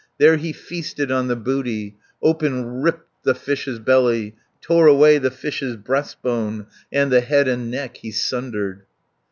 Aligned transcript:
There 0.17 0.37
he 0.37 0.51
feasted 0.51 1.11
on 1.11 1.27
the 1.27 1.35
booty, 1.35 1.97
Open 2.23 2.65
ripped 2.81 3.07
the 3.23 3.35
fish's 3.35 3.77
belly, 3.77 4.35
Tore 4.59 4.87
away 4.87 5.19
the 5.19 5.29
fish's 5.29 5.75
breastbone, 5.75 6.65
And 6.91 7.11
the 7.11 7.21
head 7.21 7.47
and 7.47 7.69
neck 7.69 7.97
he 7.97 8.09
sundered. 8.09 8.85